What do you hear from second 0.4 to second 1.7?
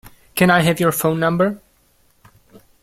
I have your phone number?